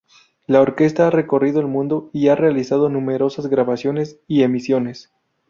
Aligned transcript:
La 0.47 0.61
orquesta 0.61 1.05
ha 1.05 1.09
recorrido 1.11 1.59
el 1.59 1.67
mundo 1.67 2.09
y 2.11 2.29
ha 2.29 2.35
realizado 2.35 2.89
numerosas 2.89 3.45
grabaciones 3.45 4.19
y 4.27 4.41
emisiones. 4.41 5.11